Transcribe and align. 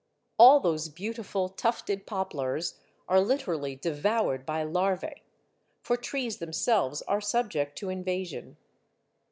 All 0.39 0.59
those 0.59 0.89
beautiful 0.89 1.47
tufted 1.47 2.07
poplars 2.07 2.79
are 3.07 3.21
literally 3.21 3.75
devoured 3.75 4.47
by 4.47 4.63
larvae, 4.63 5.21
for 5.83 5.95
trees 5.95 6.39
themselves 6.39 7.03
are 7.03 7.21
subject 7.21 7.77
to 7.77 7.89
invasion. 7.89 8.57